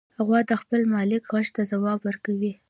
غوا 0.25 0.39
د 0.49 0.51
خپل 0.61 0.81
مالک 0.93 1.23
غږ 1.33 1.47
ته 1.55 1.61
ځواب 1.71 1.99
ورکوي. 2.03 2.51